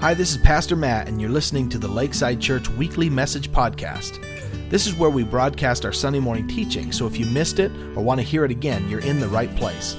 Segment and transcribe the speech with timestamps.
[0.00, 4.22] Hi, this is Pastor Matt, and you're listening to the Lakeside Church Weekly Message Podcast.
[4.70, 8.04] This is where we broadcast our Sunday morning teaching, so if you missed it or
[8.04, 9.96] want to hear it again, you're in the right place.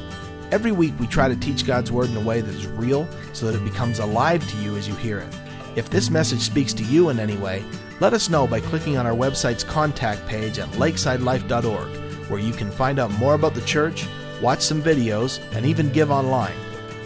[0.52, 3.46] Every week, we try to teach God's Word in a way that is real so
[3.52, 5.36] that it becomes alive to you as you hear it.
[5.76, 7.62] If this message speaks to you in any way,
[8.00, 12.72] let us know by clicking on our website's contact page at lakesidelife.org, where you can
[12.72, 14.08] find out more about the church,
[14.42, 16.56] watch some videos, and even give online.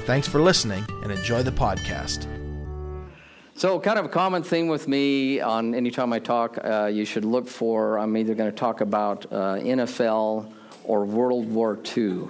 [0.06, 2.28] Thanks for listening and enjoy the podcast.
[3.56, 7.06] So, kind of a common theme with me on any time I talk, uh, you
[7.06, 10.52] should look for I'm either going to talk about uh, NFL
[10.84, 12.30] or World War II.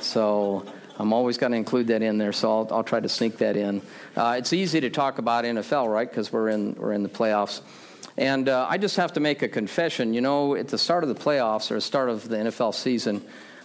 [0.00, 0.64] So,
[0.96, 3.56] I'm always going to include that in there, so I'll, I'll try to sneak that
[3.56, 3.82] in.
[4.16, 6.08] Uh, it's easy to talk about NFL, right?
[6.08, 7.60] Because we're in, we're in the playoffs.
[8.16, 10.14] And uh, I just have to make a confession.
[10.14, 13.24] You know, at the start of the playoffs or the start of the NFL season,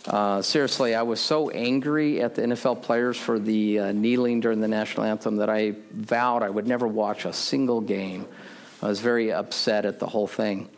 [0.09, 4.59] uh, seriously, I was so angry at the NFL players for the uh, kneeling during
[4.59, 8.25] the national anthem that I vowed I would never watch a single game.
[8.81, 10.69] I was very upset at the whole thing.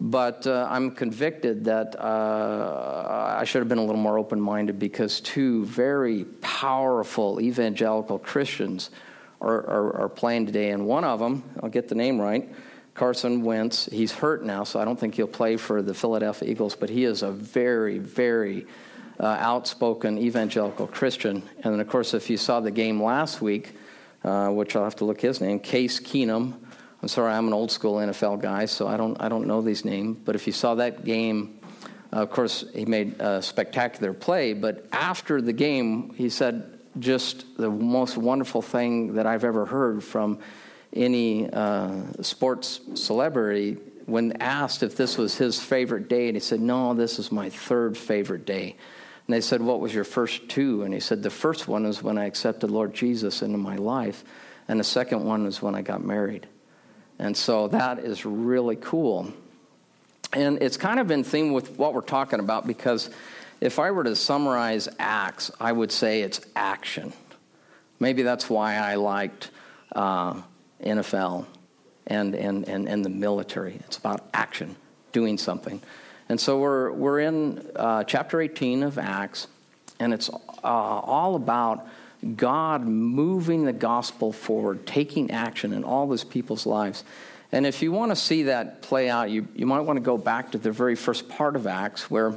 [0.00, 4.78] But uh, I'm convicted that uh, I should have been a little more open minded
[4.78, 8.90] because two very powerful evangelical Christians
[9.40, 10.70] are, are, are playing today.
[10.70, 12.48] And one of them, I'll get the name right,
[12.98, 16.74] Carson Wentz, he's hurt now, so I don't think he'll play for the Philadelphia Eagles,
[16.74, 18.66] but he is a very, very
[19.20, 21.44] uh, outspoken evangelical Christian.
[21.62, 23.76] And then, of course, if you saw the game last week,
[24.24, 26.54] uh, which I'll have to look his name, Case Keenum.
[27.00, 29.84] I'm sorry, I'm an old school NFL guy, so I don't, I don't know these
[29.84, 30.18] names.
[30.24, 31.60] But if you saw that game,
[32.12, 34.54] uh, of course, he made a spectacular play.
[34.54, 40.02] But after the game, he said just the most wonderful thing that I've ever heard
[40.02, 40.40] from
[40.92, 46.60] any uh, sports celebrity when asked if this was his favorite day, and he said,
[46.60, 48.74] No, this is my third favorite day.
[49.26, 50.82] And they said, What was your first two?
[50.82, 54.24] And he said, The first one was when I accepted Lord Jesus into my life,
[54.66, 56.46] and the second one was when I got married.
[57.18, 59.32] And so that is really cool.
[60.32, 63.10] And it's kind of in theme with what we're talking about because
[63.60, 67.12] if I were to summarize Acts, I would say it's action.
[67.98, 69.50] Maybe that's why I liked.
[69.94, 70.42] Uh,
[70.82, 71.46] NFL
[72.06, 73.74] and, and, and, and the military.
[73.86, 74.76] It's about action,
[75.12, 75.80] doing something.
[76.28, 79.46] And so we're, we're in uh, chapter 18 of Acts,
[79.98, 81.86] and it's uh, all about
[82.36, 87.04] God moving the gospel forward, taking action in all those people's lives.
[87.52, 90.18] And if you want to see that play out, you, you might want to go
[90.18, 92.36] back to the very first part of Acts where,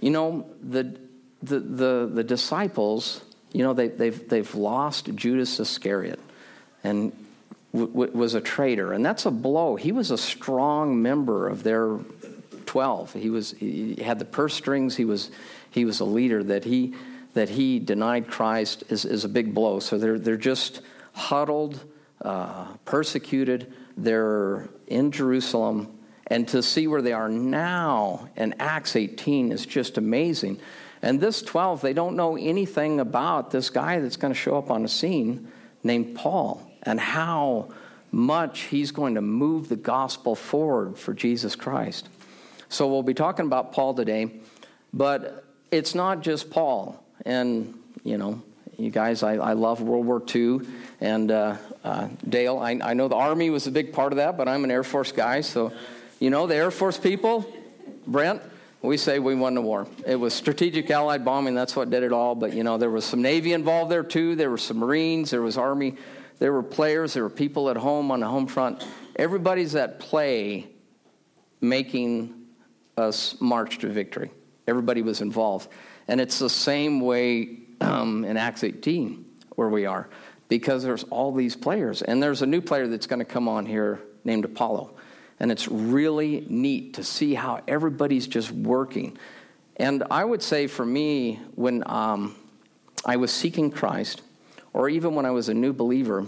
[0.00, 0.96] you know, the,
[1.42, 3.20] the, the, the disciples,
[3.52, 6.18] you know, they, they've, they've lost Judas Iscariot.
[6.82, 7.12] And
[7.74, 9.76] w- was a traitor, and that's a blow.
[9.76, 11.98] He was a strong member of their
[12.66, 13.12] 12.
[13.12, 15.30] He, was, he had the purse strings, he was,
[15.70, 16.42] he was a leader.
[16.42, 16.94] That he,
[17.34, 19.80] that he denied Christ is, is a big blow.
[19.80, 20.80] So they're, they're just
[21.12, 21.80] huddled,
[22.22, 23.72] uh, persecuted.
[23.96, 25.98] They're in Jerusalem.
[26.26, 30.58] And to see where they are now in Acts 18 is just amazing.
[31.02, 34.70] And this 12, they don't know anything about this guy that's going to show up
[34.70, 35.52] on the scene
[35.82, 37.68] named Paul and how
[38.12, 42.08] much he's going to move the gospel forward for Jesus Christ.
[42.68, 44.30] So we'll be talking about Paul today,
[44.92, 47.02] but it's not just Paul.
[47.24, 47.74] And,
[48.04, 48.42] you know,
[48.78, 50.60] you guys, I, I love World War II.
[51.00, 54.36] And uh, uh, Dale, I, I know the Army was a big part of that,
[54.36, 55.40] but I'm an Air Force guy.
[55.40, 55.72] So,
[56.20, 57.52] you know, the Air Force people,
[58.06, 58.42] Brent,
[58.82, 59.86] we say we won the war.
[60.06, 62.34] It was strategic allied bombing, that's what did it all.
[62.34, 64.36] But, you know, there was some Navy involved there too.
[64.36, 65.96] There were some Marines, there was Army
[66.38, 68.84] there were players, there were people at home on the home front.
[69.16, 70.68] Everybody's at play
[71.60, 72.34] making
[72.96, 74.30] us march to victory.
[74.66, 75.68] Everybody was involved.
[76.08, 79.24] And it's the same way um, in Acts 18
[79.56, 80.08] where we are
[80.48, 82.02] because there's all these players.
[82.02, 84.90] And there's a new player that's going to come on here named Apollo.
[85.40, 89.18] And it's really neat to see how everybody's just working.
[89.76, 92.36] And I would say for me, when um,
[93.04, 94.22] I was seeking Christ,
[94.74, 96.26] or even when I was a new believer,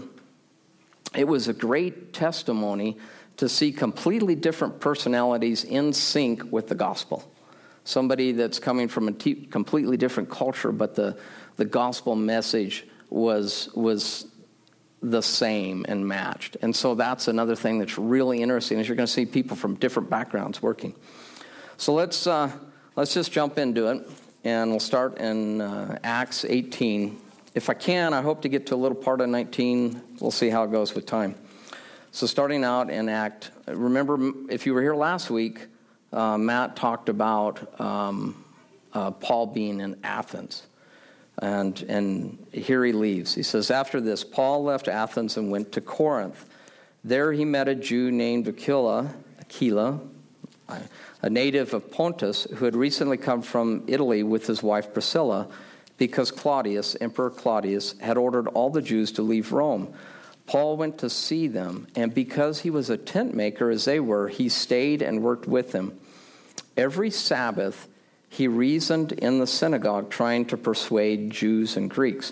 [1.13, 2.97] it was a great testimony
[3.35, 7.29] to see completely different personalities in sync with the gospel.
[7.83, 11.17] Somebody that's coming from a t- completely different culture, but the,
[11.57, 14.25] the gospel message was, was
[15.01, 16.57] the same and matched.
[16.61, 19.75] And so that's another thing that's really interesting is you're going to see people from
[19.75, 20.95] different backgrounds working.
[21.77, 22.51] So let's, uh,
[22.95, 24.09] let's just jump into it,
[24.43, 27.21] and we'll start in uh, Acts 18,
[27.57, 29.99] if I can, I hope to get to a little part of 19.
[30.21, 31.33] We'll see how it goes with time.
[32.11, 35.65] So, starting out in Act, remember if you were here last week,
[36.13, 38.45] uh, Matt talked about um,
[38.93, 40.67] uh, Paul being in Athens.
[41.39, 43.33] And, and here he leaves.
[43.33, 46.45] He says, After this, Paul left Athens and went to Corinth.
[47.03, 49.99] There he met a Jew named Aquila, Aquila,
[51.23, 55.47] a native of Pontus, who had recently come from Italy with his wife Priscilla,
[55.97, 59.93] because Claudius, Emperor Claudius, had ordered all the Jews to leave Rome.
[60.45, 64.29] Paul went to see them, and because he was a tent maker as they were,
[64.29, 65.99] he stayed and worked with them.
[66.77, 67.87] Every Sabbath,
[68.29, 72.31] he reasoned in the synagogue, trying to persuade Jews and Greeks.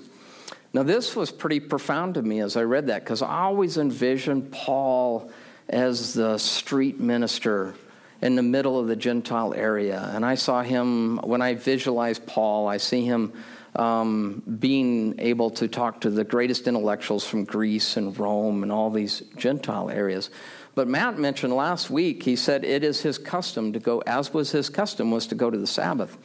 [0.71, 4.51] Now, this was pretty profound to me as I read that because I always envisioned
[4.51, 5.31] Paul
[5.67, 7.73] as the street minister
[8.21, 10.11] in the middle of the Gentile area.
[10.13, 13.33] And I saw him, when I visualize Paul, I see him
[13.75, 18.89] um, being able to talk to the greatest intellectuals from Greece and Rome and all
[18.89, 20.29] these Gentile areas.
[20.75, 24.51] But Matt mentioned last week, he said it is his custom to go, as was
[24.51, 26.17] his custom, was to go to the Sabbath.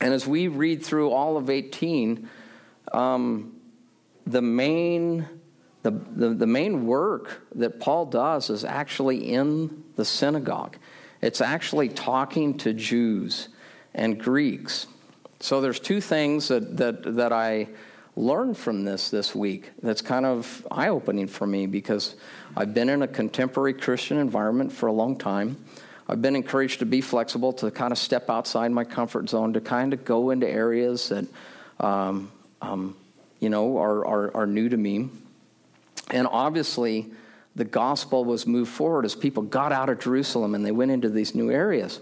[0.00, 2.28] And as we read through all of 18,
[2.92, 3.56] um,
[4.26, 5.28] the main
[5.82, 10.78] the, the, the, main work that Paul does is actually in the synagogue.
[11.22, 13.48] It's actually talking to Jews
[13.94, 14.88] and Greeks.
[15.40, 17.68] So there's two things that, that, that I
[18.16, 22.14] learned from this this week that's kind of eye opening for me because
[22.56, 25.56] I've been in a contemporary Christian environment for a long time.
[26.08, 29.60] I've been encouraged to be flexible, to kind of step outside my comfort zone, to
[29.60, 31.26] kind of go into areas that,
[31.80, 32.30] um,
[32.62, 32.96] um,
[33.40, 35.10] you know, are, are, are new to me.
[36.10, 37.10] And obviously,
[37.56, 41.08] the gospel was moved forward as people got out of Jerusalem and they went into
[41.08, 42.00] these new areas.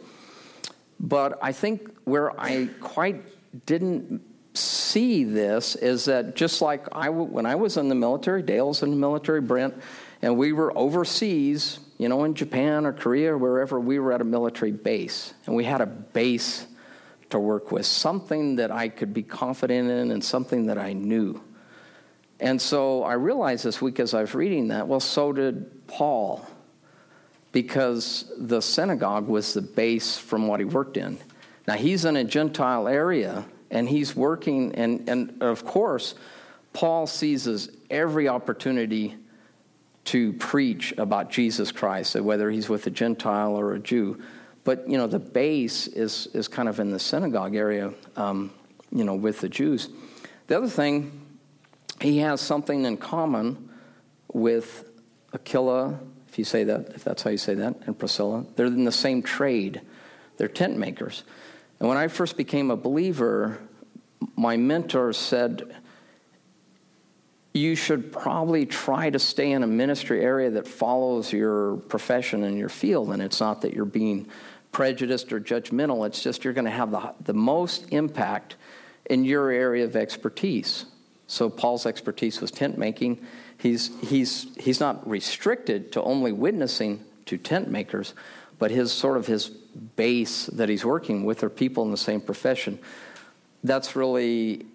[1.05, 3.23] But I think where I quite
[3.67, 4.23] didn't
[4.55, 8.91] see this is that just like I, when I was in the military, Dale's in
[8.91, 9.75] the military, Brent,
[10.23, 14.23] and we were overseas, you know, in Japan or Korea or wherever, we were at
[14.23, 15.35] a military base.
[15.45, 16.67] And we had a base
[17.31, 21.43] to work with, something that I could be confident in and something that I knew.
[22.41, 26.47] And so I realized this week as I was reading that, well, so did Paul,
[27.55, 31.17] because the synagogue was the base from what he worked in.
[31.69, 36.17] Now, he's in a Gentile area, and he's working, and, and of course,
[36.73, 39.15] Paul seizes every opportunity
[40.07, 44.21] to preach about Jesus Christ, whether he's with a Gentile or a Jew.
[44.65, 48.51] But, you know, the base is, is kind of in the synagogue area, um,
[48.91, 49.89] you know, with the Jews.
[50.49, 51.21] The other thing
[52.01, 53.71] he has something in common
[54.33, 54.91] with
[55.33, 56.01] Aquila,
[56.35, 58.45] if you say that, if that's how you say that, and Priscilla.
[58.57, 59.83] They're in the same trade,
[60.37, 61.23] they're tent makers.
[61.79, 63.61] And when I first became a believer,
[64.35, 65.77] my mentor said,
[67.53, 72.59] you should probably try to stay in a ministry area that follows your profession and
[72.59, 73.11] your field.
[73.11, 74.27] And it's not that you're being
[74.73, 78.57] prejudiced or judgmental, it's just you're going to have the, the most impact
[79.09, 80.87] in your area of expertise.
[81.29, 83.25] So Paul's expertise was tent making.
[83.65, 88.13] He's, he's, he's not restricted to only witnessing to tent makers,
[88.59, 92.21] but his sort of his base that he's working with are people in the same
[92.21, 92.79] profession.
[93.63, 94.67] That's really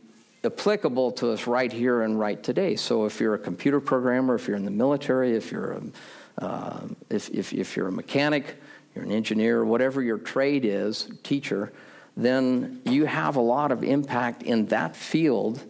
[0.43, 2.75] applicable to us right here and right today.
[2.77, 6.87] So if you're a computer programmer, if you're in the military, if you're a, uh,
[7.11, 8.55] if, if, if you're a mechanic,
[8.95, 11.71] you're an engineer, whatever your trade is, teacher,
[12.17, 15.63] then you have a lot of impact in that field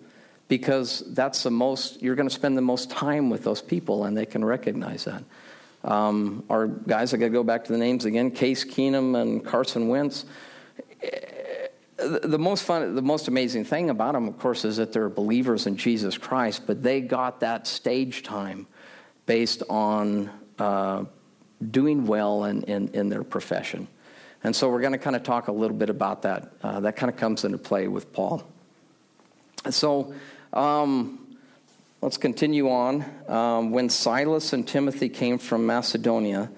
[0.50, 4.18] because that's the most, you're going to spend the most time with those people and
[4.18, 5.24] they can recognize that.
[5.84, 9.46] Um, our guys, I got to go back to the names again Case Keenum and
[9.46, 10.26] Carson Wentz.
[11.98, 15.68] The most fun, the most amazing thing about them, of course, is that they're believers
[15.68, 18.68] in Jesus Christ, but they got that stage time
[19.26, 21.04] based on uh,
[21.72, 23.88] doing well in, in, in, their profession.
[24.44, 26.54] And so we're going to kind of talk a little bit about that.
[26.64, 28.44] Uh, that kind of comes into play with Paul.
[29.70, 30.14] So
[30.54, 31.38] um,
[32.02, 33.06] let's continue on.
[33.28, 36.50] Um, when Silas and Timothy came from Macedonia,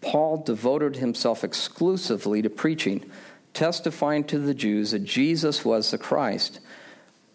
[0.00, 3.10] Paul devoted himself exclusively to preaching,
[3.52, 6.60] testifying to the Jews that Jesus was the Christ.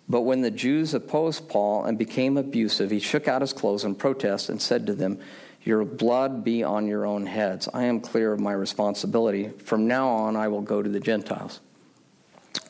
[0.07, 3.93] But when the Jews opposed Paul and became abusive, he shook out his clothes in
[3.95, 5.19] protest and said to them,
[5.63, 7.69] Your blood be on your own heads.
[7.73, 9.49] I am clear of my responsibility.
[9.49, 11.59] From now on, I will go to the Gentiles.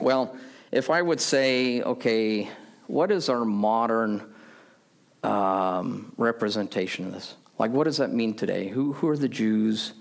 [0.01, 0.36] Well,
[0.72, 2.50] if I would say, okay,
[2.89, 4.34] what is our modern
[5.24, 7.36] um, representation of this?
[7.60, 8.67] Like, what does that mean today?
[8.67, 9.93] Who, who are the Jews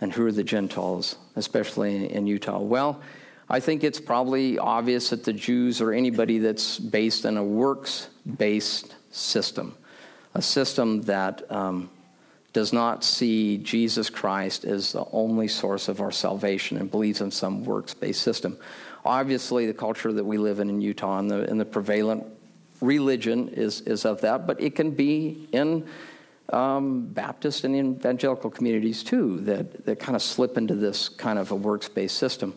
[0.00, 2.58] and who are the Gentiles, especially in Utah?
[2.58, 3.00] Well,
[3.48, 8.08] I think it's probably obvious that the Jews are anybody that's based in a works
[8.36, 9.76] based system,
[10.34, 11.88] a system that um,
[12.52, 17.30] does not see Jesus Christ as the only source of our salvation and believes in
[17.30, 18.58] some works based system.
[19.06, 22.24] Obviously, the culture that we live in in Utah and the, and the prevalent
[22.80, 25.86] religion is, is of that, but it can be in
[26.52, 31.50] um, Baptist and evangelical communities too that, that kind of slip into this kind of
[31.50, 32.54] a works based system.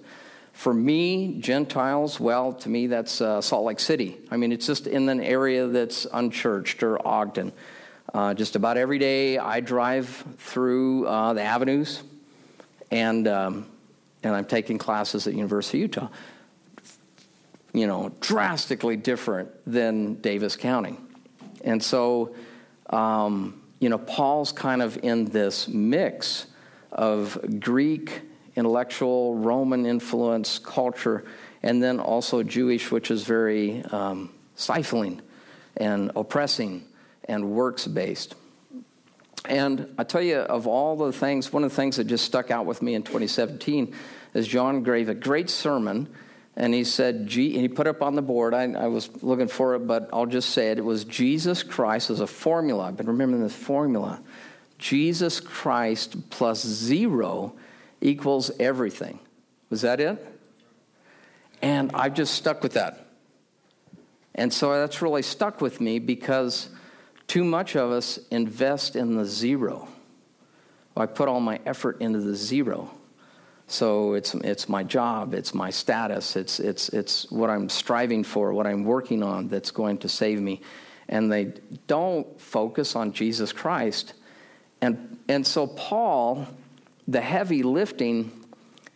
[0.53, 4.17] For me, Gentiles, well, to me, that's uh, Salt Lake City.
[4.29, 7.53] I mean, it's just in an area that's unchurched or Ogden.
[8.13, 12.03] Uh, just about every day, I drive through uh, the avenues,
[12.91, 13.67] and um,
[14.23, 16.09] and I'm taking classes at University of Utah.
[17.73, 20.97] You know, drastically different than Davis County,
[21.63, 22.33] and so
[22.89, 26.47] um, you know, Paul's kind of in this mix
[26.91, 28.21] of Greek
[28.55, 31.25] intellectual Roman influence culture,
[31.63, 35.21] and then also Jewish, which is very um, stifling
[35.77, 36.83] and oppressing
[37.25, 38.35] and works based.
[39.45, 42.51] And I tell you, of all the things, one of the things that just stuck
[42.51, 43.95] out with me in 2017
[44.33, 46.09] is John gave a great sermon,
[46.59, 49.75] and he said, and he put up on the board, I, I was looking for
[49.75, 50.77] it, but I'll just say it.
[50.77, 52.83] It was Jesus Christ as a formula.
[52.83, 54.21] I've been remembering this formula
[54.77, 57.53] Jesus Christ plus zero
[58.01, 59.19] equals everything.
[59.69, 60.25] Was that it?
[61.61, 63.05] And I've just stuck with that.
[64.35, 66.69] And so that's really stuck with me because
[67.27, 69.87] too much of us invest in the zero.
[70.95, 72.91] I put all my effort into the zero.
[73.71, 78.53] So it's, it's my job, it's my status, it's, it's, it's what I'm striving for,
[78.53, 80.61] what I'm working on that's going to save me.
[81.07, 81.53] And they
[81.87, 84.13] don't focus on Jesus Christ.
[84.81, 86.47] And, and so Paul
[87.09, 88.31] the heavy lifting,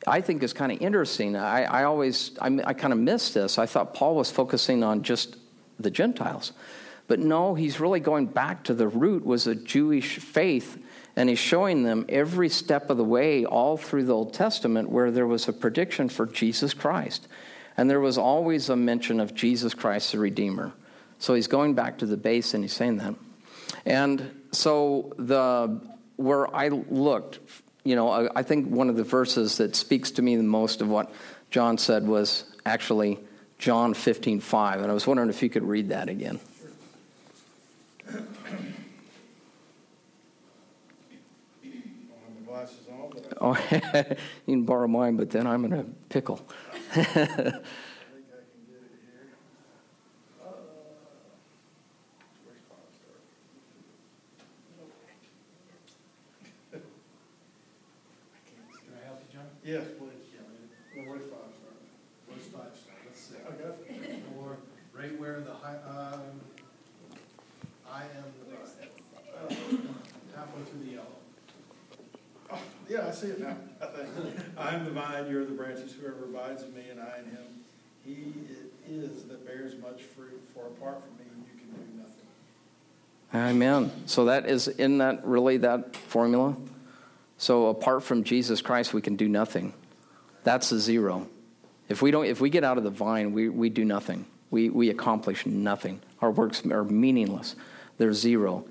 [0.06, 1.36] I think, is kind of interesting.
[1.36, 3.58] I, I always, I, I kind of missed this.
[3.58, 5.36] I thought Paul was focusing on just
[5.80, 6.54] the Gentiles.
[7.08, 10.83] But no, he's really going back to the root was a Jewish faith,
[11.16, 15.12] and he's showing them every step of the way, all through the Old Testament, where
[15.12, 17.28] there was a prediction for Jesus Christ.
[17.78, 20.74] And there was always a mention of Jesus Christ, the Redeemer.
[21.20, 23.16] So he's going back to the base and he's saying that.
[23.86, 25.80] And so the
[26.16, 27.40] where I looked
[27.84, 30.88] you know, I think one of the verses that speaks to me the most of
[30.88, 31.12] what
[31.52, 33.20] John said was actually
[33.60, 34.82] John 15, 5.
[34.82, 36.40] And I was wondering if you could read that again.
[43.42, 44.16] Oh, you
[44.48, 46.40] can borrow mine, but then I'm in a pickle.
[59.66, 60.10] Yes, please.
[60.94, 61.72] Well, where's five star?
[62.28, 62.96] Where's five star?
[63.06, 63.36] Let's see.
[63.48, 64.24] I got it.
[64.94, 66.22] Right where the high, um,
[67.90, 68.56] I am the
[69.48, 69.88] vine.
[70.36, 71.06] Halfway through the yellow.
[72.52, 72.60] Oh,
[72.94, 74.08] Yeah, I see it now, I think.
[74.56, 77.26] I am the vine, you are the branches, whoever abides in me and I in
[77.26, 77.46] him.
[78.06, 78.34] He
[78.86, 83.52] it is that bears much fruit, for apart from me, you can do nothing.
[83.52, 83.92] Amen.
[84.06, 86.56] So that is in that really that formula?
[87.40, 89.74] So apart from Jesus Christ, we can do nothing.
[90.44, 91.28] That's a zero.
[91.90, 94.28] If we don't, if we get out of the vine, we, we do nothing.
[94.52, 96.00] We, we accomplish nothing.
[96.22, 97.56] Our works are meaningless.
[97.98, 98.66] They're zero.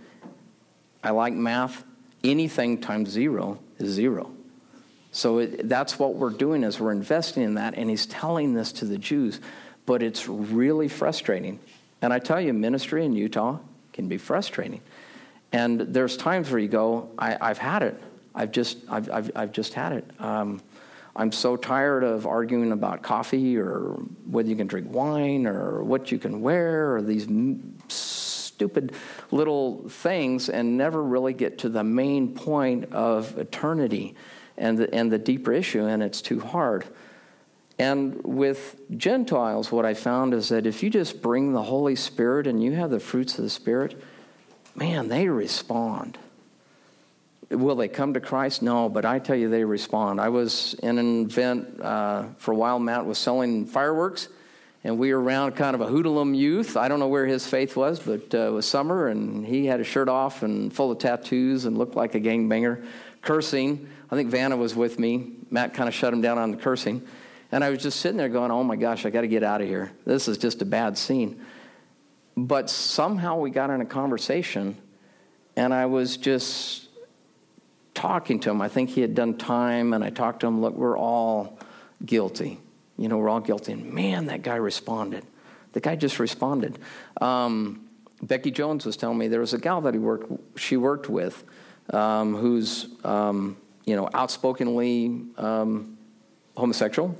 [1.02, 1.82] I like math.
[2.22, 4.30] Anything times zero is zero.
[5.10, 8.72] So it, that's what we're doing is we're investing in that, and he's telling this
[8.72, 9.40] to the Jews.
[9.84, 11.58] But it's really frustrating.
[12.00, 13.58] And I tell you, ministry in Utah
[13.92, 14.80] can be frustrating.
[15.52, 18.00] And there's times where you go, I, I've had it.
[18.34, 20.10] I've just, I've, I've, I've just had it.
[20.18, 20.62] Um,
[21.14, 26.10] I'm so tired of arguing about coffee or whether you can drink wine or what
[26.10, 27.26] you can wear or these
[28.62, 28.92] stupid
[29.32, 34.14] little things and never really get to the main point of eternity
[34.56, 36.84] and the, and the deeper issue, and it's too hard.
[37.76, 42.46] And with Gentiles, what I found is that if you just bring the Holy Spirit
[42.46, 44.00] and you have the fruits of the Spirit,
[44.76, 46.16] man, they respond.
[47.50, 48.62] Will they come to Christ?
[48.62, 50.20] No, but I tell you, they respond.
[50.20, 52.78] I was in an event uh, for a while.
[52.78, 54.28] Matt was selling fireworks,
[54.84, 56.76] and we were around kind of a hoodlum youth.
[56.76, 59.78] I don't know where his faith was, but uh, it was summer, and he had
[59.78, 62.84] his shirt off and full of tattoos and looked like a gangbanger,
[63.20, 63.88] cursing.
[64.10, 65.32] I think Vanna was with me.
[65.50, 67.06] Matt kind of shut him down on the cursing.
[67.52, 69.60] And I was just sitting there going, oh my gosh, I got to get out
[69.60, 69.92] of here.
[70.04, 71.44] This is just a bad scene.
[72.36, 74.76] But somehow we got in a conversation,
[75.54, 76.88] and I was just
[77.94, 78.62] talking to him.
[78.62, 81.58] I think he had done time, and I talked to him, look, we're all
[82.04, 82.58] guilty.
[83.02, 83.72] You know, we're all guilty.
[83.72, 85.24] And man, that guy responded.
[85.72, 86.78] The guy just responded.
[87.20, 87.88] Um,
[88.22, 91.42] Becky Jones was telling me there was a gal that he worked, she worked with
[91.92, 93.56] um, who's, um,
[93.86, 95.98] you know, outspokenly um,
[96.56, 97.18] homosexual.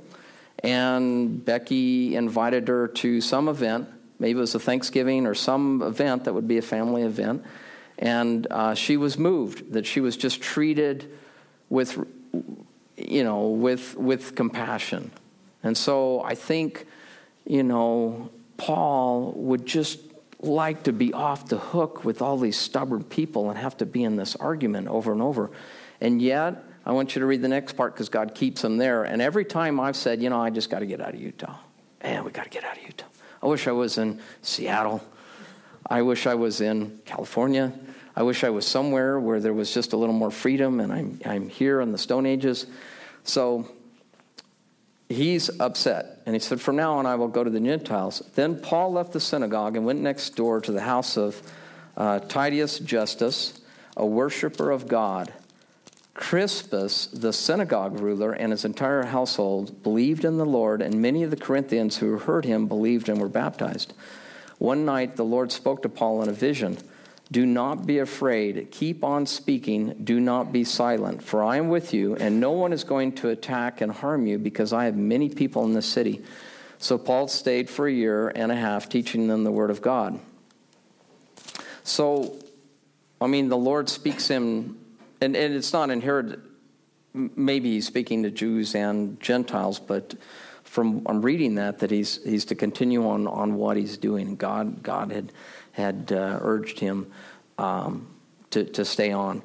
[0.63, 3.89] and Becky invited her to some event.
[4.19, 7.43] Maybe it was a Thanksgiving or some event that would be a family event.
[7.99, 11.11] And uh, she was moved that she was just treated
[11.69, 11.99] with,
[12.95, 15.11] you know, with, with compassion.
[15.63, 16.85] And so I think,
[17.45, 19.99] you know, Paul would just
[20.39, 24.03] like to be off the hook with all these stubborn people and have to be
[24.03, 25.51] in this argument over and over.
[26.01, 29.03] And yet, I want you to read the next part because God keeps them there.
[29.05, 31.55] And every time I've said, you know, I just got to get out of Utah.
[32.03, 33.05] Man, we got to get out of Utah.
[33.41, 35.01] I wish I was in Seattle.
[35.85, 37.73] I wish I was in California.
[38.15, 41.19] I wish I was somewhere where there was just a little more freedom, and I'm,
[41.25, 42.67] I'm here in the Stone Ages.
[43.23, 43.67] So
[45.13, 46.21] he's upset.
[46.25, 48.21] And he said, From now on, I will go to the Gentiles.
[48.35, 51.41] Then Paul left the synagogue and went next door to the house of
[51.95, 53.61] uh, Justus,
[53.95, 55.33] a worshiper of God.
[56.13, 61.31] Crispus, the synagogue ruler, and his entire household believed in the Lord, and many of
[61.31, 63.93] the Corinthians who heard him believed and were baptized.
[64.59, 66.77] One night, the Lord spoke to Paul in a vision.
[67.33, 68.67] Do not be afraid.
[68.69, 69.95] Keep on speaking.
[70.03, 73.29] Do not be silent, for I am with you, and no one is going to
[73.29, 76.21] attack and harm you because I have many people in this city.
[76.77, 80.19] So Paul stayed for a year and a half teaching them the word of God.
[81.83, 82.37] So,
[83.19, 84.77] I mean, the Lord speaks him
[85.19, 86.39] and, and it's not inherited.
[87.15, 90.13] Maybe he's speaking to Jews and Gentiles, but
[90.63, 94.35] from I'm reading that that he's he's to continue on on what he's doing.
[94.35, 95.31] God God had
[95.73, 97.11] had uh, urged him
[97.57, 98.07] um,
[98.51, 99.43] to to stay on.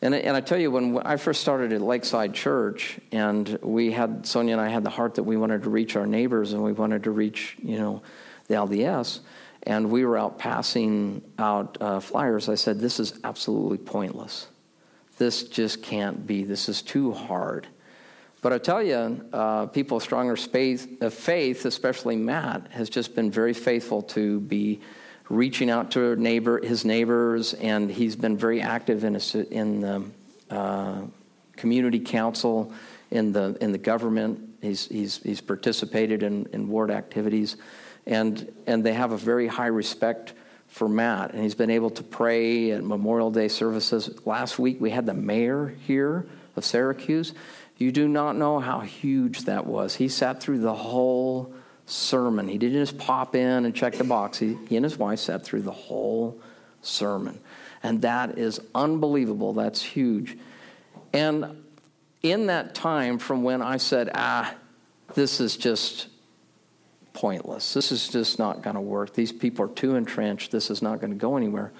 [0.00, 4.26] And, and I tell you, when I first started at Lakeside Church, and we had
[4.26, 6.72] Sonia and I had the heart that we wanted to reach our neighbors, and we
[6.72, 8.02] wanted to reach, you know,
[8.46, 9.20] the LDS,
[9.64, 12.48] and we were out passing out uh, flyers.
[12.48, 14.46] I said, "This is absolutely pointless
[15.18, 16.44] this just can't be.
[16.44, 17.66] This is too hard.
[18.40, 23.30] But I tell you, uh, people of stronger of faith, especially Matt, has just been
[23.30, 24.80] very faithful to be
[25.28, 30.04] reaching out to neighbor, his neighbors, and he's been very active in, a, in the
[30.50, 31.00] uh,
[31.56, 32.72] community council,
[33.10, 34.56] in the in the government.
[34.62, 37.56] He's he's he's participated in, in ward activities,
[38.06, 40.32] and and they have a very high respect
[40.68, 44.10] for Matt, and he's been able to pray at Memorial Day services.
[44.26, 46.26] Last week we had the mayor here
[46.56, 47.32] of Syracuse.
[47.78, 49.94] You do not know how huge that was.
[49.94, 51.54] He sat through the whole
[51.88, 52.48] sermon.
[52.48, 54.38] He didn't just pop in and check the box.
[54.38, 56.40] He, he and his wife sat through the whole
[56.82, 57.40] sermon.
[57.82, 59.52] And that is unbelievable.
[59.54, 60.36] That's huge.
[61.12, 61.64] And
[62.22, 64.54] in that time from when I said, ah,
[65.14, 66.08] this is just
[67.12, 67.74] pointless.
[67.74, 69.14] This is just not going to work.
[69.14, 70.50] These people are too entrenched.
[70.50, 71.72] This is not going to go anywhere.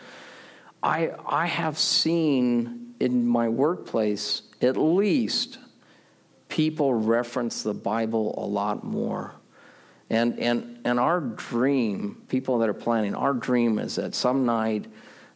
[0.83, 5.59] I, I have seen in my workplace at least
[6.49, 9.35] people reference the Bible a lot more.
[10.11, 14.87] And, and, and our dream, people that are planning, our dream is that some night,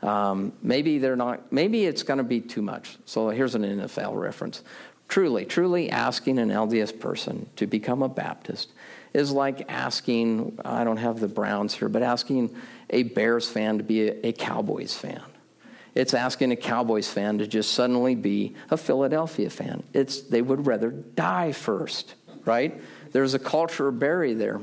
[0.01, 2.97] um, maybe they're not, maybe it's going to be too much.
[3.05, 4.63] So here's an NFL reference.
[5.09, 8.73] Truly, truly asking an LDS person to become a Baptist
[9.13, 12.55] is like asking, I don't have the Browns here, but asking
[12.89, 15.23] a Bears fan to be a, a Cowboys fan.
[15.95, 19.83] It's asking a Cowboys fan to just suddenly be a Philadelphia fan.
[19.93, 22.15] It's, they would rather die first,
[22.47, 22.81] right?
[23.13, 24.61] There's a culture buried there.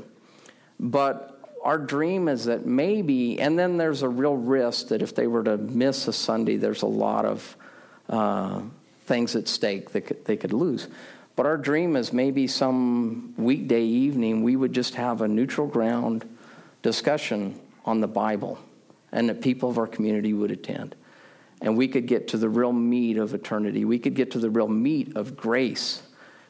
[0.78, 5.26] But our dream is that maybe, and then there's a real risk that if they
[5.26, 7.56] were to miss a Sunday, there's a lot of
[8.08, 8.62] uh,
[9.04, 10.88] things at stake that could, they could lose.
[11.36, 16.28] But our dream is maybe some weekday evening we would just have a neutral ground
[16.82, 18.58] discussion on the Bible
[19.12, 20.94] and that people of our community would attend.
[21.60, 23.84] And we could get to the real meat of eternity.
[23.84, 26.02] We could get to the real meat of grace.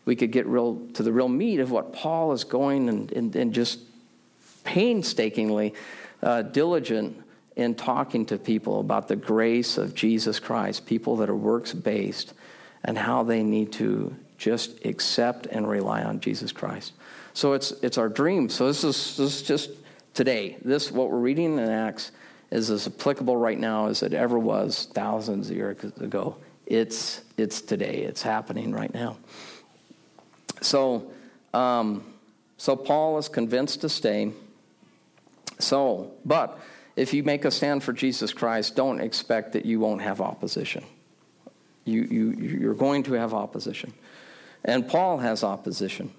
[0.05, 3.37] We could get real to the real meat of what Paul is going and, and,
[3.37, 3.81] and just
[4.65, 5.75] painstakingly
[6.23, 7.23] uh, diligent
[7.57, 12.33] in talking to people about the grace of Jesus Christ, people that are works based,
[12.85, 16.93] and how they need to just accept and rely on Jesus Christ.
[17.35, 18.49] So it's, it's our dream.
[18.49, 19.71] So this is, this is just
[20.15, 20.57] today.
[20.65, 22.13] This, what we're reading in Acts,
[22.51, 26.37] is as applicable right now as it ever was thousands of years ago.
[26.67, 27.99] It's, it's today.
[28.03, 29.19] It's happening right now.
[30.61, 31.11] So,
[31.55, 32.05] um,
[32.57, 34.33] so Paul is convinced to stay.
[35.59, 36.59] So, but
[36.97, 40.85] if you make a stand for Jesus Christ, don't expect that you won't have opposition.
[41.85, 43.93] You, you, you're going to have opposition.
[44.65, 46.13] And Paul has opposition.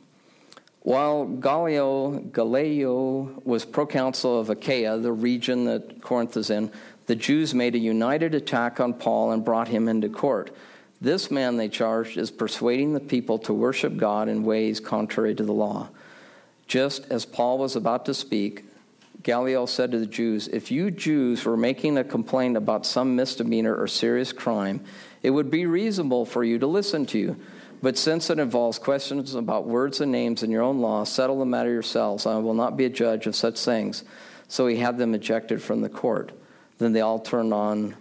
[0.81, 6.71] While Gallio, Gallio was proconsul of Achaia, the region that Corinth is in,
[7.05, 10.55] the Jews made a united attack on Paul and brought him into court.
[11.01, 15.43] This man, they charged, is persuading the people to worship God in ways contrary to
[15.43, 15.89] the law.
[16.67, 18.65] Just as Paul was about to speak,
[19.23, 23.75] Gallio said to the Jews, If you Jews were making a complaint about some misdemeanor
[23.75, 24.83] or serious crime,
[25.23, 27.35] it would be reasonable for you to listen to you.
[27.81, 31.45] But since it involves questions about words and names in your own law, settle the
[31.45, 32.27] matter yourselves.
[32.27, 34.03] I will not be a judge of such things.
[34.47, 36.31] So he had them ejected from the court.
[36.77, 37.95] Then they all turned on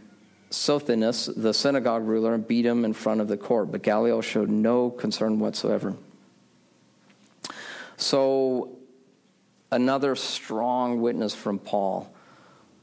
[0.51, 3.71] Sosthenes, the synagogue ruler, and beat him in front of the court.
[3.71, 5.97] But Gallio showed no concern whatsoever.
[7.97, 8.77] So
[9.71, 12.13] another strong witness from Paul.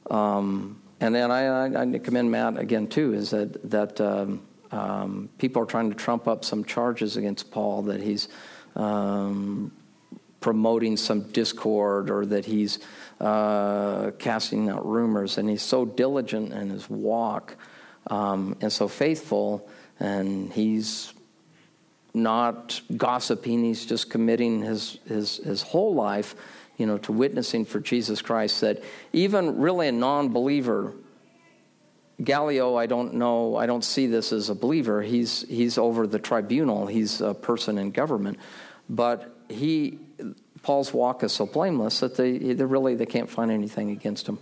[0.09, 3.13] Um, and then I, I, commend Matt again too.
[3.13, 7.83] Is that that um, um, people are trying to trump up some charges against Paul
[7.83, 8.29] that he's
[8.75, 9.71] um,
[10.39, 12.79] promoting some discord or that he's
[13.19, 17.55] uh, casting out rumors, and he's so diligent in his walk
[18.07, 19.67] um, and so faithful,
[19.99, 21.13] and he's
[22.13, 23.63] not gossiping.
[23.63, 26.35] He's just committing his his his whole life
[26.77, 30.93] you know, to witnessing for Jesus Christ that even really a non believer,
[32.23, 35.01] Gallio, I don't know, I don't see this as a believer.
[35.01, 38.37] He's, he's over the tribunal, he's a person in government.
[38.89, 39.99] But he,
[40.61, 44.39] Paul's walk is so blameless that they, they really they can't find anything against him.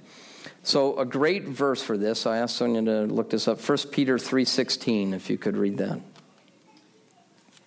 [0.63, 3.61] So a great verse for this, I asked Sonia to look this up.
[3.61, 5.99] 1 Peter 3.16, if you could read that.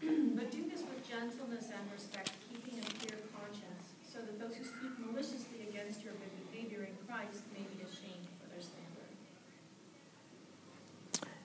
[0.02, 4.64] But do this with gentleness and respect, keeping a clear conscience, so that those who
[4.64, 6.14] speak maliciously against your
[6.50, 9.14] behavior in Christ may be ashamed for their standard.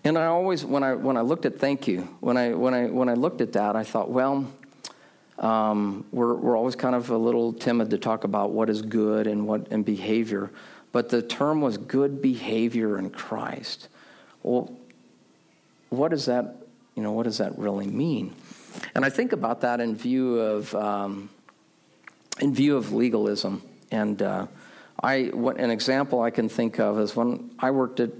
[0.03, 2.87] And I always, when I, when I looked at thank you, when I, when, I,
[2.87, 4.47] when I looked at that, I thought, well,
[5.39, 9.27] um, we're, we're always kind of a little timid to talk about what is good
[9.27, 10.51] and what and behavior.
[10.91, 13.89] But the term was good behavior in Christ.
[14.43, 14.71] Well,
[15.89, 16.57] what does that,
[16.95, 18.35] you know, what does that really mean?
[18.93, 21.29] And I think about that in view of, um,
[22.39, 23.63] in view of legalism.
[23.91, 24.47] And uh,
[25.01, 28.11] I, what, an example I can think of is when I worked at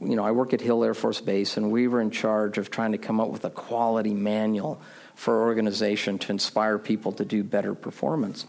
[0.00, 2.70] you know, I work at Hill Air Force Base, and we were in charge of
[2.70, 4.80] trying to come up with a quality manual
[5.18, 8.46] for organization to inspire people to do better performance.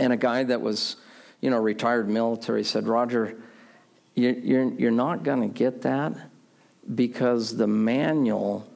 [0.00, 0.96] And a guy that was,
[1.40, 3.36] you know, retired military said, Roger,
[4.16, 6.12] you're, you're not going to get that
[6.92, 8.66] because the manual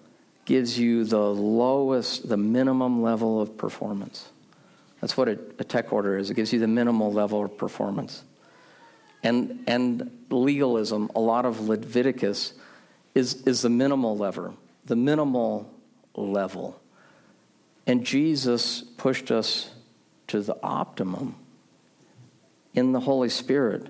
[0.45, 4.29] gives you the lowest, the minimum level of performance.
[5.01, 6.31] That's what a, a tech order is.
[6.31, 8.23] It gives you the minimal level of performance.
[9.25, 12.55] And, and legalism, a lot of Leviticus,
[13.17, 14.53] is, is the minimal lever,
[14.87, 15.75] the minimal
[16.27, 16.81] level.
[17.87, 19.71] And Jesus pushed us
[20.29, 21.37] to the optimum
[22.75, 23.89] in the Holy Spirit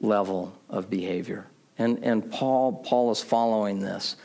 [0.00, 1.46] level of behavior.
[1.78, 4.16] And, and Paul, Paul is following this.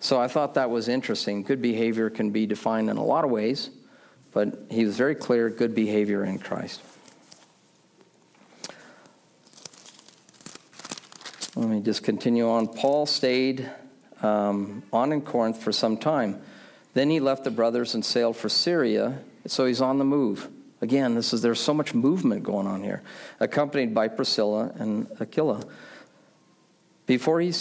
[0.00, 1.42] So I thought that was interesting.
[1.42, 3.70] Good behavior can be defined in a lot of ways,
[4.32, 6.80] but he was very clear good behavior in Christ.
[11.54, 12.66] Let me just continue on.
[12.66, 13.70] Paul stayed
[14.22, 16.40] um, on in Corinth for some time.
[16.94, 20.48] Then he left the brothers and sailed for Syria, so he's on the move.
[20.80, 23.02] Again, this is there's so much movement going on here,
[23.40, 25.64] accompanied by Priscilla and Aquila.
[27.06, 27.52] Before he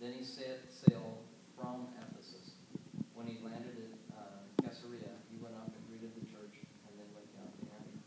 [0.00, 1.18] Then he set sail
[1.58, 2.52] from Ephesus.
[3.14, 4.22] When he landed at uh,
[4.62, 6.54] Caesarea, he went up and greeted the church
[6.86, 8.06] and then went down to Antioch.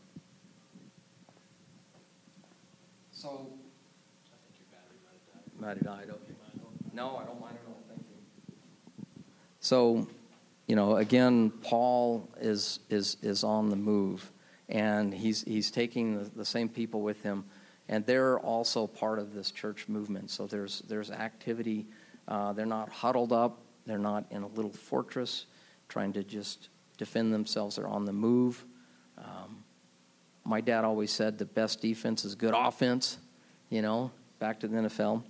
[3.12, 5.60] So, I think your battery might have died.
[5.60, 6.14] Might have died.
[6.14, 6.32] Okay.
[6.94, 7.82] No, I don't mind at all.
[7.88, 9.24] Thank you.
[9.60, 10.06] So,
[10.66, 14.30] you know, again, Paul is is is on the move,
[14.68, 17.44] and he's he's taking the, the same people with him
[17.88, 20.30] and they're also part of this church movement.
[20.30, 21.86] So there's there's activity.
[22.28, 23.58] Uh, they're not huddled up.
[23.86, 25.46] They're not in a little fortress
[25.88, 27.76] trying to just defend themselves.
[27.76, 28.64] They're on the move.
[29.18, 29.64] Um,
[30.44, 33.18] my dad always said the best defense is good offense.
[33.70, 35.22] You know, back to the NFL,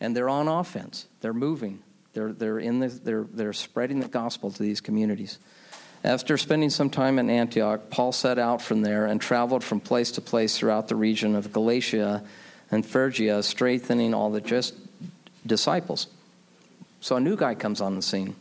[0.00, 1.06] and they're on offense.
[1.20, 1.82] They're moving.
[2.12, 5.38] They're they're in the, they're they're spreading the gospel to these communities.
[6.04, 10.10] After spending some time in Antioch, Paul set out from there and traveled from place
[10.12, 12.22] to place throughout the region of Galatia
[12.70, 14.74] and Phrygia, strengthening all the just
[15.44, 16.06] disciples.
[17.00, 18.34] So a new guy comes on the scene.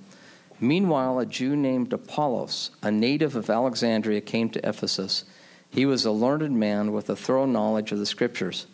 [0.59, 5.25] Meanwhile, a Jew named Apollos, a native of Alexandria, came to Ephesus.
[5.69, 8.65] He was a learned man with a thorough knowledge of the Scriptures.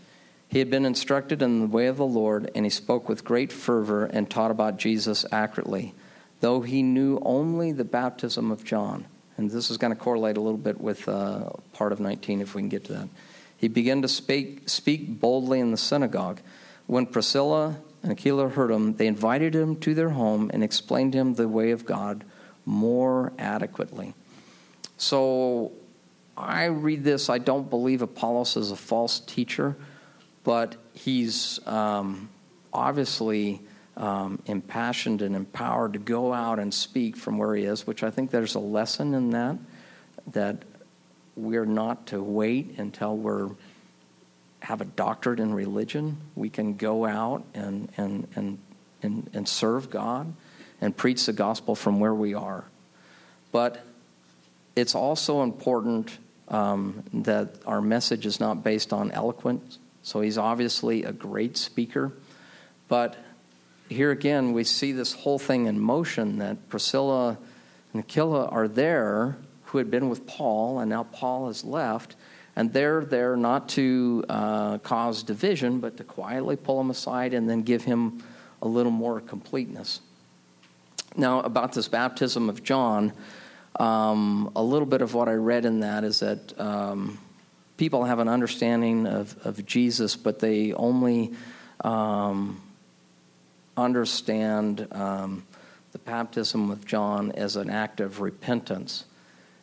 [0.48, 3.52] He had been instructed in the way of the Lord, and he spoke with great
[3.52, 5.96] fervor and taught about Jesus accurately,
[6.42, 9.06] though he knew only the baptism of John.
[9.38, 12.54] And this is going to correlate a little bit with uh, part of 19 if
[12.54, 13.08] we can get to that.
[13.58, 16.42] He began to speak, speak boldly in the synagogue.
[16.88, 21.20] When Priscilla and Aquila heard him, they invited him to their home and explained to
[21.20, 22.24] him the way of God
[22.66, 24.14] more adequately.
[24.98, 25.72] So
[26.36, 29.76] I read this, I don't believe Apollos is a false teacher,
[30.44, 32.30] but he's um,
[32.74, 33.62] obviously
[34.02, 38.10] um, impassioned and empowered to go out and speak from where he is, which I
[38.10, 39.58] think there's a lesson in that,
[40.32, 40.64] that
[41.36, 43.52] we're not to wait until we're
[44.62, 46.18] have a doctorate in religion.
[46.36, 48.60] We can go out and, and, and,
[49.02, 50.34] and, and serve God
[50.80, 52.64] and preach the gospel from where we are.
[53.52, 53.84] But
[54.76, 56.16] it's also important
[56.48, 59.80] um, that our message is not based on eloquence.
[60.04, 62.14] So he's obviously a great speaker.
[62.88, 63.16] But
[63.92, 67.38] here again, we see this whole thing in motion that Priscilla
[67.94, 72.16] and Aquila are there, who had been with Paul, and now Paul has left.
[72.56, 77.50] And they're there not to uh, cause division, but to quietly pull him aside and
[77.50, 78.24] then give him
[78.62, 80.02] a little more completeness.
[81.16, 83.14] Now, about this baptism of John,
[83.78, 87.20] um, a little bit of what I read in that is that um,
[87.78, 91.34] people have an understanding of, of Jesus, but they only
[91.84, 92.62] um,
[93.78, 95.44] understand um,
[95.92, 99.06] the baptism of John as an act of repentance.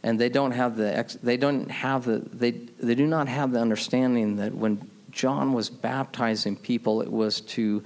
[0.02, 3.60] And they don't have the they don't have the they they do not have the
[3.60, 7.82] understanding that when John was baptizing people, it was to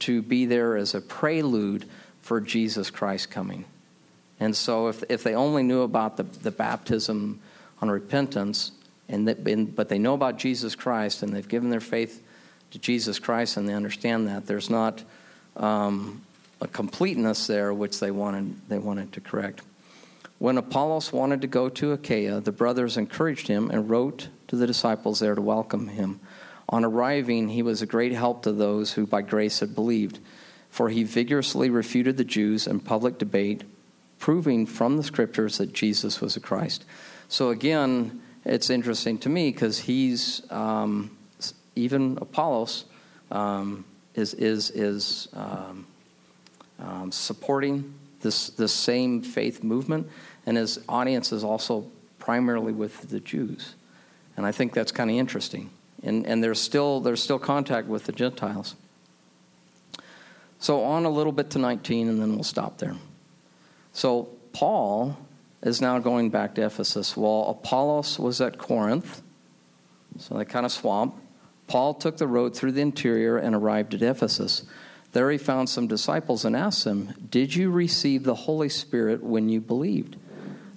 [0.00, 1.88] to be there as a prelude
[2.20, 3.64] for Jesus Christ coming.
[4.40, 7.40] And so, if, if they only knew about the, the baptism
[7.80, 8.72] on repentance,
[9.08, 12.22] and, that, and but they know about Jesus Christ and they've given their faith
[12.72, 15.04] to Jesus Christ and they understand that, there's not
[15.56, 16.22] um,
[16.60, 19.62] a completeness there which they wanted, they wanted to correct.
[20.38, 24.66] When Apollos wanted to go to Achaia, the brothers encouraged him and wrote to the
[24.66, 26.20] disciples there to welcome him.
[26.68, 30.18] On arriving, he was a great help to those who by grace had believed,
[30.70, 33.64] for he vigorously refuted the Jews in public debate
[34.22, 36.84] proving from the scriptures that Jesus was a Christ.
[37.28, 41.16] So again, it's interesting to me because he's um,
[41.74, 42.84] even Apollos
[43.32, 43.84] um,
[44.14, 45.86] is is is um,
[46.78, 50.08] um, supporting this this same faith movement,
[50.46, 51.86] and his audience is also
[52.18, 53.74] primarily with the Jews,
[54.36, 55.70] and I think that's kind of interesting.
[56.02, 58.74] And and there's still there's still contact with the Gentiles.
[60.58, 62.94] So on a little bit to 19, and then we'll stop there.
[63.92, 65.18] So Paul
[65.60, 67.16] is now going back to Ephesus.
[67.16, 69.22] While Apollos was at Corinth,
[70.18, 71.16] so they kind of swamp.
[71.66, 74.64] Paul took the road through the interior and arrived at Ephesus.
[75.12, 79.48] There he found some disciples and asked them, Did you receive the Holy Spirit when
[79.48, 80.16] you believed?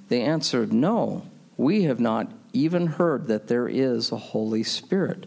[0.09, 1.25] They answered, No,
[1.57, 5.25] we have not even heard that there is a Holy Spirit.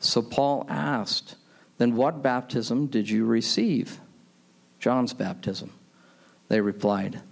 [0.00, 1.36] So Paul asked,
[1.78, 4.00] Then what baptism did you receive?
[4.78, 5.72] John's baptism.
[6.48, 7.22] They replied,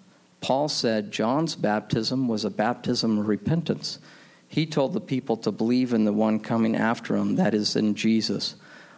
[0.40, 3.98] Paul said John's baptism was a baptism of repentance.
[4.52, 7.94] He told the people to believe in the one coming after him, that is, in
[7.94, 8.54] Jesus.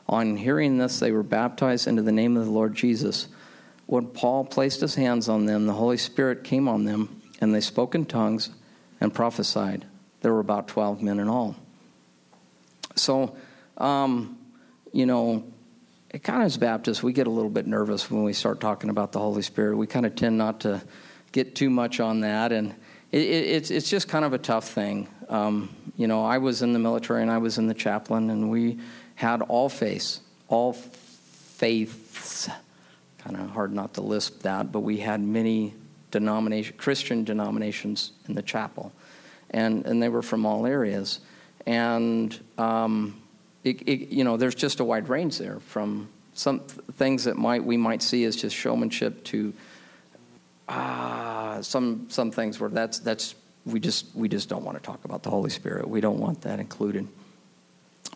[0.09, 3.29] On hearing this, they were baptized into the name of the Lord Jesus.
[3.87, 7.61] When Paul placed his hands on them, the Holy Spirit came on them, and they
[7.61, 8.51] spoke in tongues
[9.01, 9.87] and prophesied.
[10.23, 11.55] There were about 12 men in all.
[12.97, 13.37] So,
[13.79, 14.37] um,
[14.93, 15.45] you know,
[16.11, 18.91] it kind of as Baptists, we get a little bit nervous when we start talking
[18.91, 19.77] about the Holy Spirit.
[19.77, 20.83] We kind of tend not to
[21.31, 22.75] get too much on that, and
[23.15, 25.07] it, it, it's it's just kind of a tough thing.
[25.29, 28.51] Um, you know, I was in the military and I was in the chaplain, and
[28.51, 28.79] we
[29.15, 32.49] had all faiths, all faiths.
[33.19, 35.75] Kind of hard not to lisp that, but we had many
[36.11, 38.93] denomination Christian denominations in the chapel,
[39.51, 41.21] and and they were from all areas,
[41.67, 42.39] and.
[42.59, 43.21] Um,
[43.63, 47.65] it, it, you know, there's just a wide range there from some things that might
[47.65, 49.55] we might see as just showmanship to
[50.69, 53.35] ah, some some things where that's that's
[53.67, 55.89] we just we just don't want to talk about the Holy Spirit.
[55.89, 57.09] We don't want that included.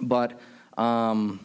[0.01, 0.41] But
[0.77, 1.41] um,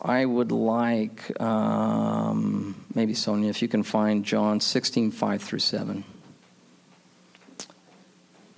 [0.00, 6.04] I would like um, maybe Sonia, if you can find John 16, 5 through 7.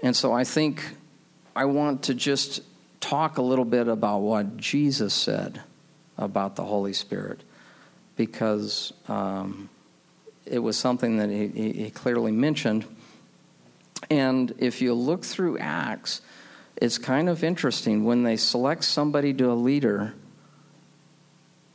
[0.03, 0.85] And so I think
[1.55, 2.63] I want to just
[3.01, 5.63] talk a little bit about what Jesus said
[6.17, 7.43] about the Holy Spirit
[8.17, 9.69] because um,
[10.51, 12.85] it was something that he, he, clearly mentioned.
[14.11, 16.21] And if you look through Acts,
[16.77, 20.15] it's kind of interesting when they select somebody to a leader,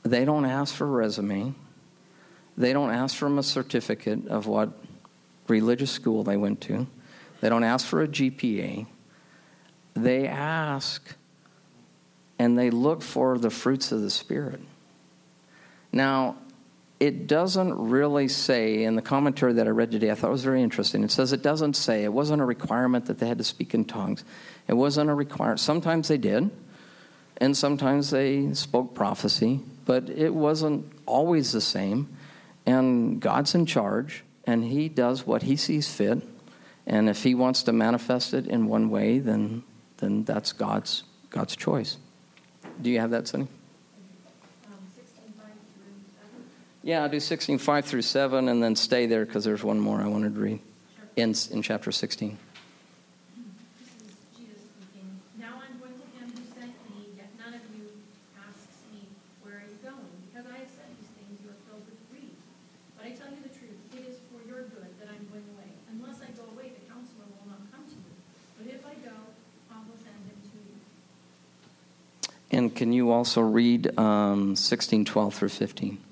[0.03, 1.53] they don't ask for a resume.
[2.57, 4.71] They don't ask for a certificate of what
[5.47, 6.87] religious school they went to.
[7.41, 8.87] They don't ask for a GPA.
[9.93, 11.15] They ask
[12.37, 14.59] and they look for the fruits of the Spirit.
[15.91, 16.35] Now,
[16.99, 20.43] it doesn't really say in the commentary that I read today, I thought it was
[20.43, 21.03] very interesting.
[21.03, 23.85] It says it doesn't say, it wasn't a requirement that they had to speak in
[23.85, 24.23] tongues.
[24.67, 25.59] It wasn't a requirement.
[25.59, 26.49] Sometimes they did,
[27.37, 32.15] and sometimes they spoke prophecy, but it wasn't always the same.
[32.65, 36.23] And God's in charge, and He does what He sees fit.
[36.87, 39.63] And if He wants to manifest it in one way, then,
[39.97, 41.97] then that's God's, God's choice.
[42.81, 43.47] Do you have that, Sonny?
[46.85, 49.99] Yeah, I'll do 16, 5 through 7, and then stay there because there's one more
[50.01, 50.59] I wanted to read.
[51.15, 52.37] In, in chapter 16.
[72.51, 76.04] And can you also read um, 16, 12 through 15?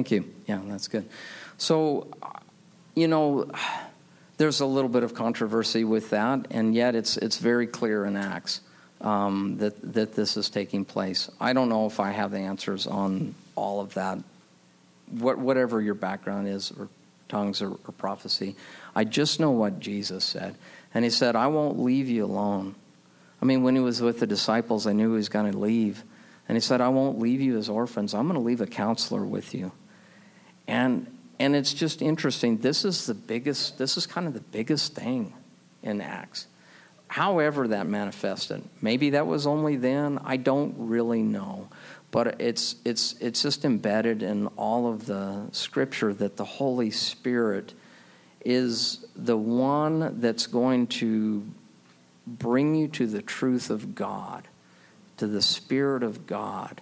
[0.00, 0.32] Thank you.
[0.46, 1.06] Yeah, that's good.
[1.58, 2.08] So,
[2.94, 3.50] you know,
[4.38, 8.16] there's a little bit of controversy with that, and yet it's it's very clear in
[8.16, 8.62] Acts
[9.02, 11.30] um, that that this is taking place.
[11.38, 14.20] I don't know if I have the answers on all of that.
[15.10, 16.88] What, whatever your background is, or
[17.28, 18.56] tongues or, or prophecy,
[18.96, 20.54] I just know what Jesus said,
[20.94, 22.74] and He said, "I won't leave you alone."
[23.42, 26.04] I mean, when He was with the disciples, I knew He was going to leave,
[26.48, 28.14] and He said, "I won't leave you as orphans.
[28.14, 29.72] I'm going to leave a counselor with you."
[30.70, 31.06] And
[31.38, 32.58] and it's just interesting.
[32.58, 35.34] This is the biggest this is kind of the biggest thing
[35.82, 36.46] in Acts.
[37.08, 38.62] However that manifested.
[38.80, 40.20] Maybe that was only then.
[40.24, 41.68] I don't really know.
[42.12, 47.74] But it's it's it's just embedded in all of the scripture that the Holy Spirit
[48.44, 51.44] is the one that's going to
[52.26, 54.46] bring you to the truth of God,
[55.16, 56.80] to the Spirit of God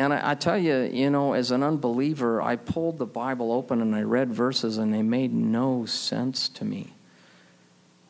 [0.00, 3.82] and I, I, tell you, you know, as an unbeliever, I pulled the Bible open
[3.82, 6.94] and I read verses and they made no sense to me.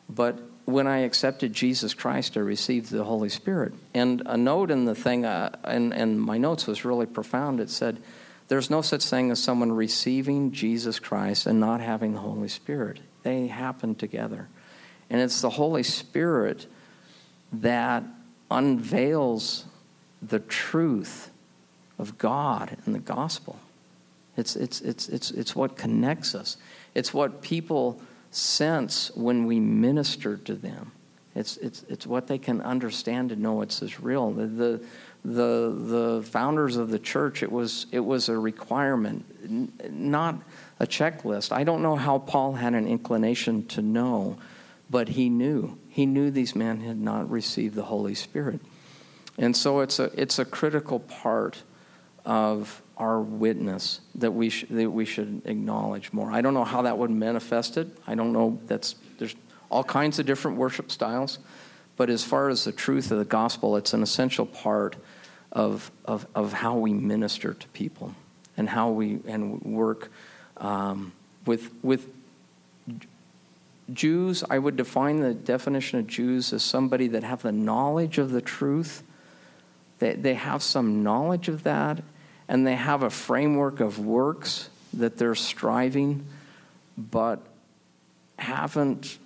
[0.07, 3.73] But when I accepted Jesus Christ, I received the Holy Spirit.
[3.93, 7.59] And a note in the thing, uh, and, and my notes was really profound.
[7.59, 8.01] It said,
[8.47, 13.01] There's no such thing as someone receiving Jesus Christ and not having the Holy Spirit.
[13.23, 14.47] They happen together.
[15.09, 16.67] And it's the Holy Spirit
[17.51, 18.05] that
[18.49, 19.65] unveils
[20.21, 21.30] the truth
[22.01, 23.59] of God and the gospel.
[24.35, 26.57] It's, it's, it's, it's, it's what connects us,
[26.95, 30.91] it's what people sense when we minister to them.
[31.35, 34.31] It's, it's, it's what they can understand and know it's as real.
[34.31, 34.81] The, the,
[35.23, 39.25] the, the founders of the church, it was, it was a requirement,
[39.89, 40.35] not
[40.79, 41.53] a checklist.
[41.53, 44.37] I don't know how Paul had an inclination to know,
[44.89, 45.77] but he knew.
[45.87, 48.59] He knew these men had not received the Holy Spirit.
[49.37, 51.63] And so it's a, it's a critical part
[52.25, 56.31] of our witness that we, sh- that we should acknowledge more.
[56.31, 57.87] I don't know how that would manifest it.
[58.05, 58.59] I don't know.
[58.67, 59.35] That's, there's
[59.69, 61.39] all kinds of different worship styles.
[61.97, 64.95] But as far as the truth of the gospel, it's an essential part
[65.51, 68.15] of, of, of how we minister to people
[68.57, 70.11] and how we and work
[70.57, 71.11] um,
[71.45, 72.07] with, with
[73.91, 74.43] Jews.
[74.49, 78.41] I would define the definition of Jews as somebody that have the knowledge of the
[78.41, 79.03] truth.
[79.99, 82.03] They, they have some knowledge of that
[82.51, 86.25] and they have a framework of works that they're striving,
[86.97, 87.39] but
[88.37, 89.17] haven't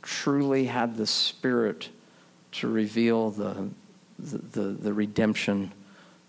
[0.00, 1.88] truly had the Spirit
[2.52, 3.68] to reveal the,
[4.16, 5.72] the, the, the redemption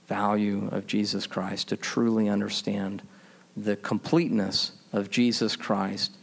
[0.08, 3.04] value of Jesus Christ, to truly understand
[3.56, 6.18] the completeness of Jesus Christ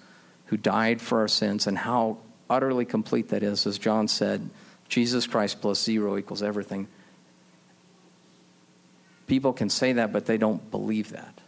[0.47, 2.19] who died for our sins and how
[2.51, 3.65] utterly complete that is.
[3.65, 4.51] As John said,
[4.89, 6.89] Jesus Christ plus zero equals everything
[9.31, 11.41] people can say that, but they don't believe that.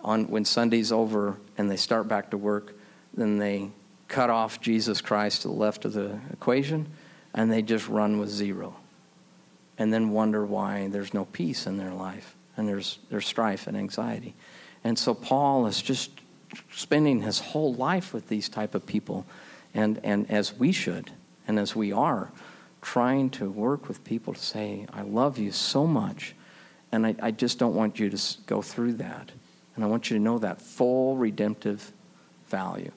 [0.00, 2.74] on when Sunday's over and they start back to work,
[3.14, 3.70] then they
[4.06, 6.86] cut off Jesus Christ to the left of the equation
[7.34, 8.76] and they just run with zero.
[9.76, 13.76] And then wonder why there's no peace in their life and there's there's strife and
[13.76, 14.34] anxiety.
[14.84, 16.10] And so Paul is just
[16.72, 19.24] spending his whole life with these type of people
[19.74, 21.10] and and as we should
[21.48, 22.30] and as we are
[22.82, 26.34] trying to work with people to say, I love you so much,
[26.92, 29.32] and I, I just don't want you to go through that.
[29.74, 31.92] And I want you to know that full redemptive
[32.48, 32.92] value.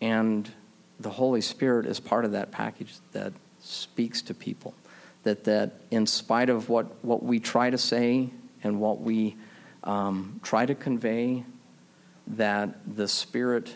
[0.00, 0.50] And
[0.98, 4.74] the Holy Spirit is part of that package that speaks to people.
[5.22, 8.30] That, that in spite of what, what we try to say
[8.64, 9.36] and what we
[9.84, 11.44] um, try to convey,
[12.28, 13.74] that the Spirit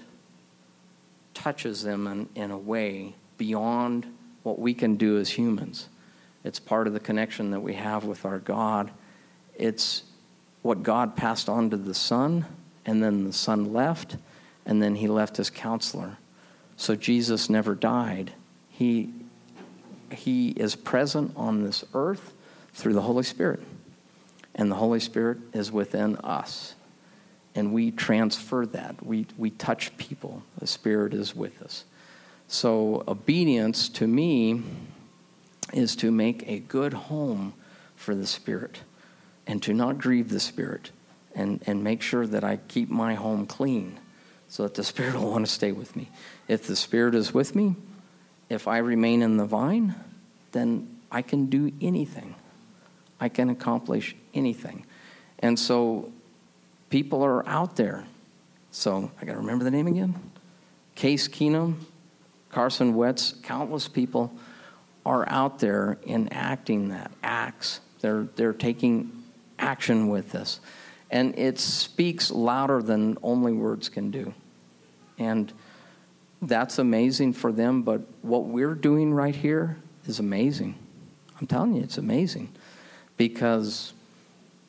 [1.35, 4.07] touches them in, in a way beyond
[4.43, 5.89] what we can do as humans.
[6.45, 8.91] It's part of the connection that we have with our God.
[9.57, 10.05] It's
[10.63, 12.47] what God passed on to the Son,
[12.87, 14.17] and then the Son left,
[14.65, 16.19] and then he left his counselor.
[16.77, 18.33] So Jesus never died.
[18.71, 19.13] He,
[20.11, 22.33] he is present on this earth
[22.73, 23.61] through the Holy Spirit.
[24.55, 26.75] And the Holy Spirit is within us.
[27.55, 29.05] And we transfer that.
[29.05, 30.43] We, we touch people.
[30.59, 31.85] The Spirit is with us.
[32.49, 34.63] So, obedience to me
[35.73, 37.55] is to make a good home
[37.97, 38.81] for the Spirit
[39.47, 40.91] and to not grieve the Spirit
[41.35, 43.99] and, and make sure that I keep my home clean
[44.49, 46.11] so that the Spirit will want to stay with me.
[46.49, 47.77] If the Spirit is with me,
[48.49, 49.95] if I remain in the vine,
[50.53, 52.35] then I can do anything.
[53.21, 54.85] I can accomplish anything.
[55.39, 56.13] And so
[56.91, 58.05] people are out there.
[58.71, 60.15] So I got to remember the name again.
[60.95, 61.77] Case Keenum,
[62.51, 64.33] Carson Wentz, countless people
[65.05, 67.81] are out there enacting that acts.
[68.01, 69.22] They're they're taking
[69.63, 70.61] action with this,
[71.11, 74.35] and it speaks louder than only words can do,
[75.19, 75.53] and
[76.43, 77.83] that's amazing for them.
[77.83, 80.75] But what we're doing right here is amazing.
[81.41, 82.53] I'm telling you, it's amazing
[83.17, 83.93] because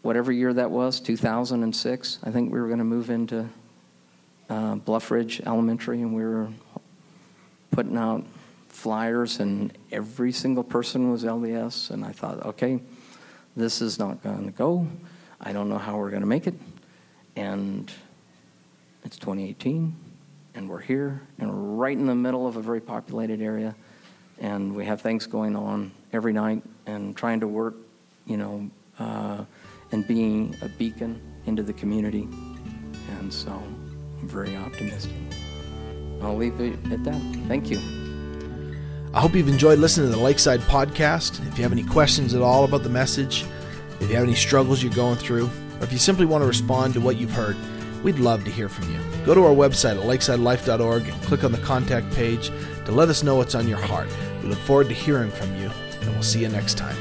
[0.03, 3.49] whatever year that was, 2006, I think we were going to move into
[4.49, 6.49] uh, Bluff Ridge Elementary, and we were
[7.71, 8.23] putting out
[8.67, 11.89] flyers, and every single person was LDS.
[11.89, 12.79] And I thought, okay,
[13.55, 14.87] this is not going to go.
[15.39, 16.55] I don't know how we're going to make it.
[17.35, 17.91] And
[19.03, 19.95] it's 2018,
[20.55, 23.75] and we're here, and we're right in the middle of a very populated area.
[24.39, 27.75] And we have things going on every night and trying to work,
[28.25, 29.45] you know, uh,
[29.91, 32.27] and being a beacon into the community.
[33.19, 35.13] And so I'm very optimistic.
[36.21, 37.21] I'll leave it at that.
[37.47, 38.02] Thank you.
[39.15, 41.45] I hope you've enjoyed listening to the Lakeside podcast.
[41.47, 43.45] If you have any questions at all about the message,
[43.99, 46.95] if you have any struggles you're going through, or if you simply want to respond
[46.95, 47.55] to what you've heard,
[48.03, 48.99] we'd love to hear from you.
[49.23, 52.51] Go to our website at lakesidelife.org and click on the contact page
[52.85, 54.09] to let us know what's on your heart.
[54.41, 55.69] We look forward to hearing from you,
[56.01, 56.97] and we'll see you next time.